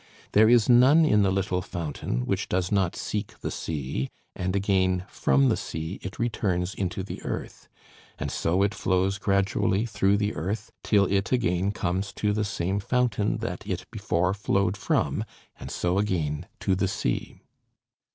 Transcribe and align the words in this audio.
There 0.31 0.49
is 0.49 0.67
none 0.67 1.05
in 1.05 1.21
the 1.21 1.29
little 1.31 1.61
fountain, 1.61 2.25
which 2.25 2.49
does 2.49 2.71
not 2.71 2.95
seek 2.95 3.39
the 3.41 3.51
sea, 3.51 4.09
and 4.35 4.55
again 4.55 5.05
from 5.07 5.49
the 5.49 5.55
sea 5.55 5.99
it 6.01 6.17
returns 6.17 6.73
into 6.73 7.03
the 7.03 7.21
earth, 7.23 7.67
and 8.17 8.31
so 8.31 8.63
it 8.63 8.73
flows 8.73 9.19
gradually 9.19 9.85
through 9.85 10.17
the 10.17 10.33
earth, 10.33 10.71
till 10.83 11.05
it 11.05 11.31
again 11.31 11.71
comes 11.71 12.13
to 12.13 12.33
the 12.33 12.43
same 12.43 12.79
fountain 12.79 13.37
that 13.41 13.67
it 13.67 13.85
before 13.91 14.33
flowed 14.33 14.75
from, 14.75 15.23
and 15.59 15.69
so 15.69 15.99
again 15.99 16.47
to 16.61 16.73
the 16.73 16.87
sea. 16.87 17.39